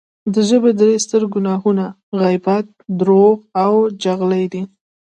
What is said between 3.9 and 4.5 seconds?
چغلي